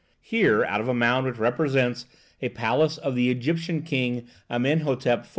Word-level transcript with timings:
Here, 0.23 0.63
out 0.65 0.81
of 0.81 0.87
a 0.87 0.95
mound 0.95 1.27
which 1.27 1.37
represents 1.37 2.07
a 2.41 2.49
palace 2.49 2.97
of 2.97 3.13
the 3.13 3.29
Egyptian 3.29 3.83
King 3.83 4.25
Amenhotep 4.49 5.25
IV. 5.25 5.29